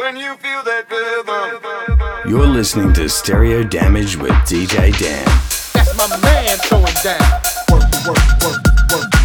[0.00, 2.30] When you feel that rhythm.
[2.30, 5.26] You're listening to Stereo Damage with DJ Dan.
[5.74, 7.20] That's my man throwing down.
[7.70, 9.20] Work, work, work, work.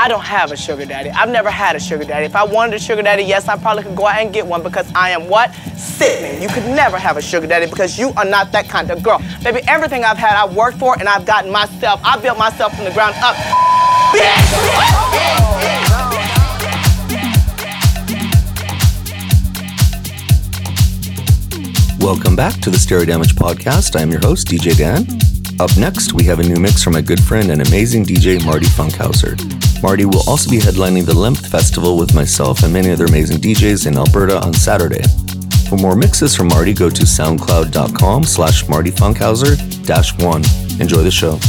[0.00, 1.10] I don't have a sugar daddy.
[1.10, 2.26] I've never had a sugar daddy.
[2.26, 4.62] If I wanted a sugar daddy, yes, I probably could go out and get one
[4.62, 5.52] because I am what?
[5.76, 6.40] Sickening.
[6.40, 9.20] You could never have a sugar daddy because you are not that kind of girl.
[9.42, 12.00] Baby, everything I've had, I've worked for and I've gotten myself.
[12.04, 13.34] I built myself from the ground up.
[22.00, 24.00] Welcome back to the Stereo Damage Podcast.
[24.00, 25.27] I'm your host, DJ Dan.
[25.60, 28.66] Up next, we have a new mix from my good friend and amazing DJ Marty
[28.66, 29.36] Funkhauser.
[29.82, 33.88] Marty will also be headlining the Lemp Festival with myself and many other amazing DJs
[33.88, 35.02] in Alberta on Saturday.
[35.68, 40.44] For more mixes from Marty, go to soundcloud.com slash martyfunkhauser dash one.
[40.80, 41.40] Enjoy the show.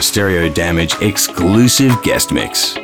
[0.00, 2.76] Stereo Damage exclusive guest mix.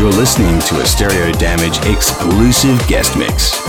[0.00, 3.60] You're listening to a Stereo Damage exclusive guest mix.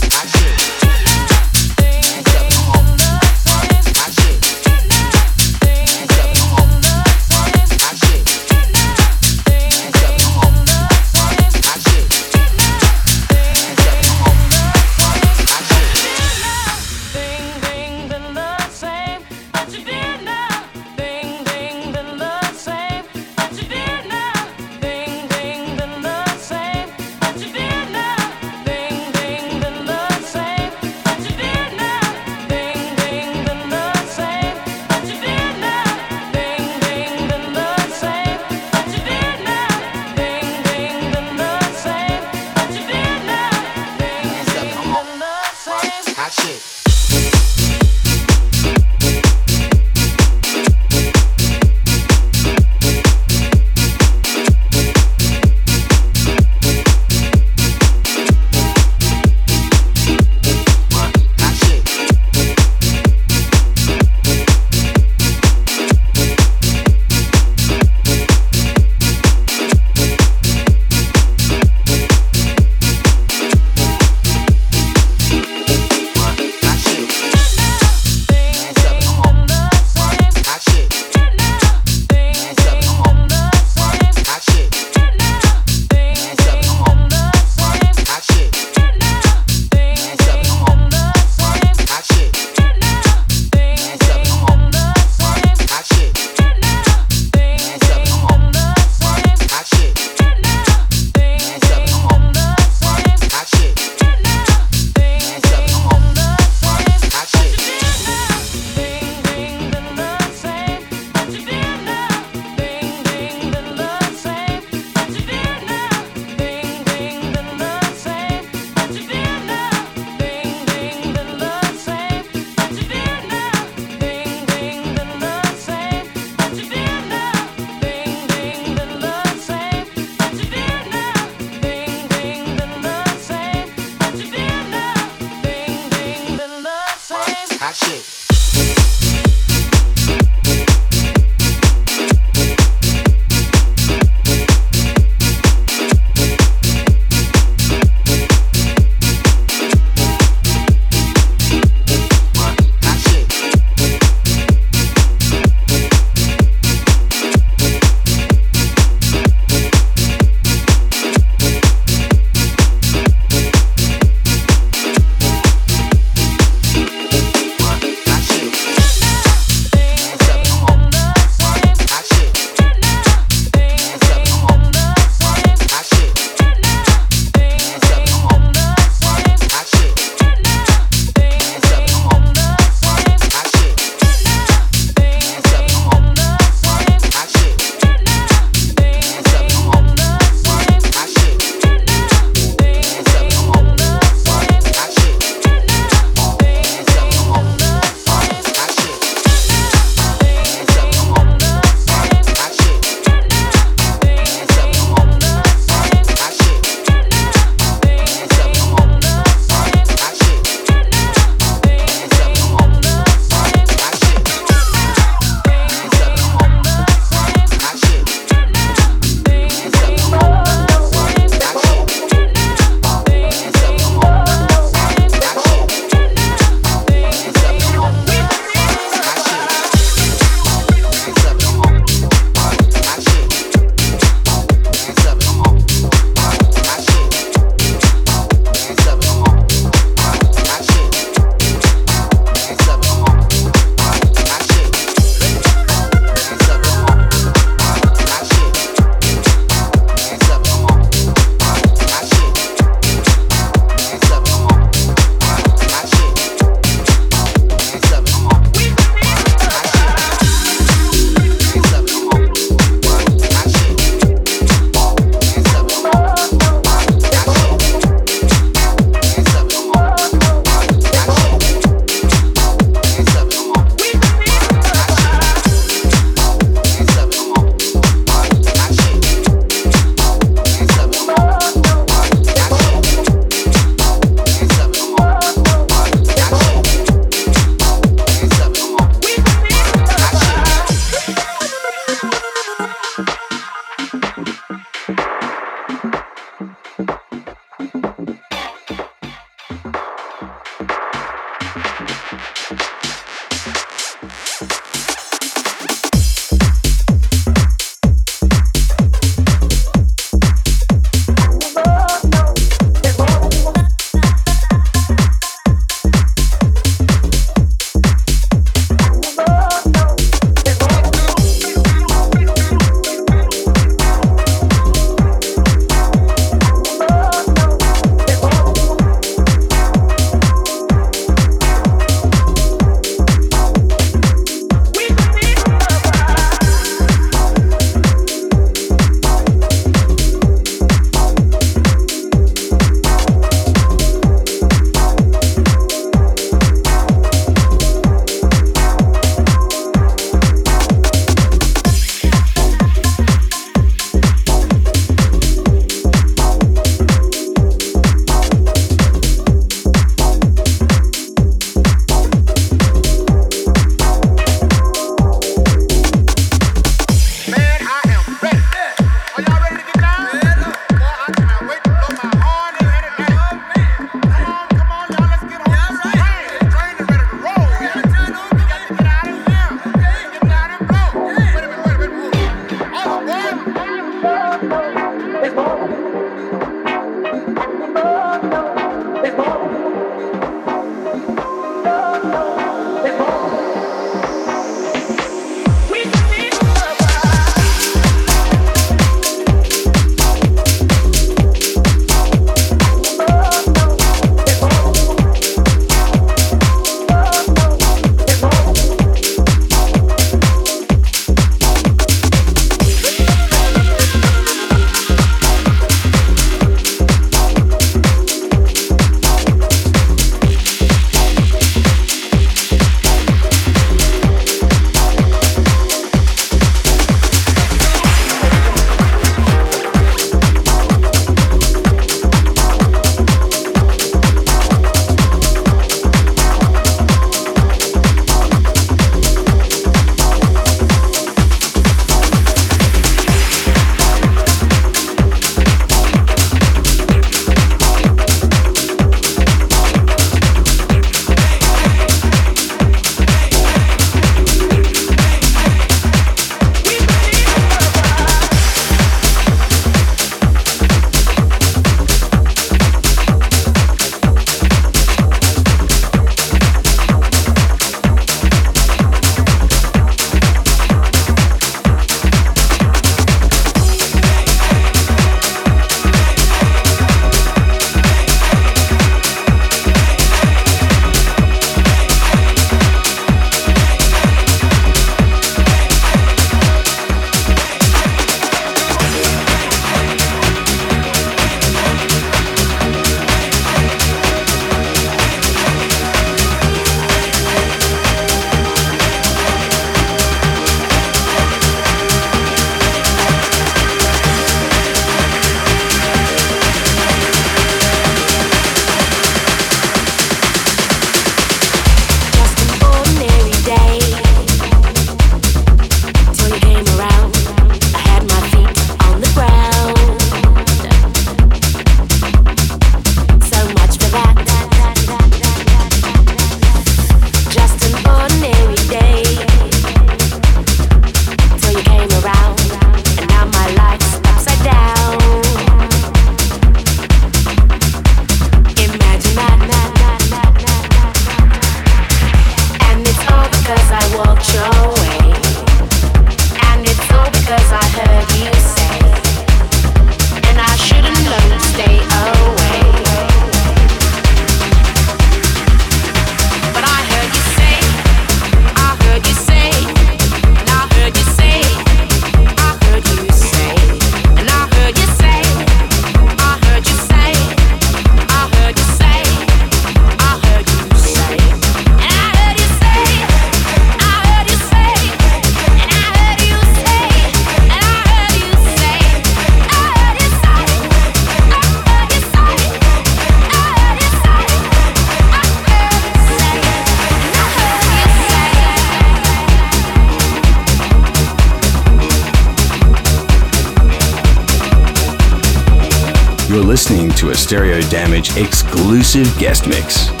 [597.69, 600.00] Damage exclusive guest mix.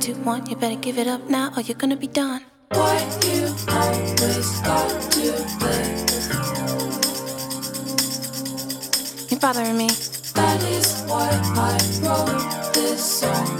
[0.00, 0.46] Two, one.
[0.46, 2.40] You better give it up now or you're gonna be done.
[2.72, 2.78] You
[3.68, 5.84] always got to play.
[9.28, 9.88] You're bothering me.
[10.34, 13.58] That is why I wrote this song.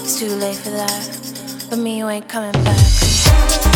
[0.00, 1.66] It's too late for that.
[1.68, 3.67] But me, you ain't coming back.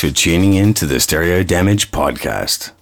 [0.00, 2.72] For tuning in to the Stereo Damage podcast.